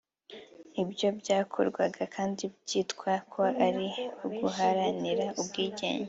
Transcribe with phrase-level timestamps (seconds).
[0.81, 3.87] ibyo byakorwaga kandi byitwa ko ari
[4.25, 5.87] uguharanira ubwigenge